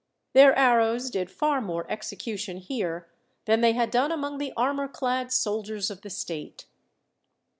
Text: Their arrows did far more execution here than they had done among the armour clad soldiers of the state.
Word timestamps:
Their 0.33 0.57
arrows 0.57 1.11
did 1.11 1.29
far 1.29 1.61
more 1.61 1.85
execution 1.87 2.57
here 2.57 3.07
than 3.45 3.61
they 3.61 3.73
had 3.73 3.91
done 3.91 4.11
among 4.11 4.39
the 4.39 4.51
armour 4.57 4.87
clad 4.87 5.31
soldiers 5.31 5.91
of 5.91 6.01
the 6.01 6.09
state. 6.09 6.65